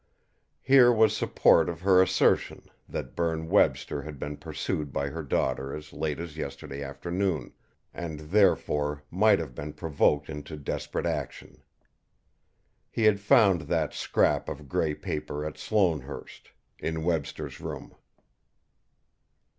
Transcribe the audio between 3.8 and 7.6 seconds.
had been pursued by her daughter as late as yesterday afternoon